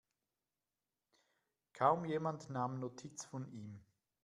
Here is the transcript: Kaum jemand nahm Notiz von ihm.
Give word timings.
Kaum 1.73 2.05
jemand 2.05 2.49
nahm 2.49 2.79
Notiz 2.79 3.23
von 3.27 3.45
ihm. 3.53 3.83